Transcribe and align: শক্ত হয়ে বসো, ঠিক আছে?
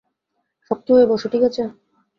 শক্ত 0.71 0.87
হয়ে 0.95 1.09
বসো, 1.11 1.27
ঠিক 1.33 1.43
আছে? 1.49 1.63